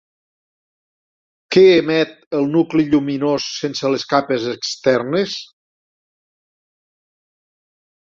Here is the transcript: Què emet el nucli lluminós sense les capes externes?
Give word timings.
Què 1.55 1.65
emet 1.73 2.15
el 2.39 2.47
nucli 2.53 2.85
lluminós 2.93 3.45
sense 3.57 3.91
les 3.97 4.05
capes 4.13 4.47
externes? 4.53 5.35